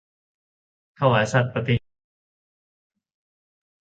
[0.99, 1.95] ถวายสัตย์ปฏิญาณ